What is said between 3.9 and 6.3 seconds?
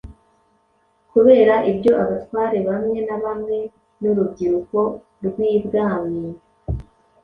n'urubyiruko rw'ibwami